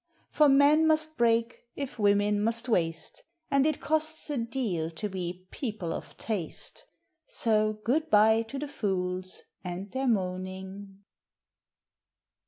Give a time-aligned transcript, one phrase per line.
[0.31, 5.45] For men must break if women must waste, And it costs a deal to be
[5.51, 6.87] "people of taste,"
[7.27, 11.01] So good bye to the fools and their moaning.